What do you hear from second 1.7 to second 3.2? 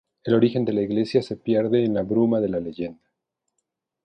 en la bruma de la leyenda.